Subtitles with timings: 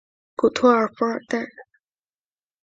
[0.35, 1.45] 古托尔弗尔代。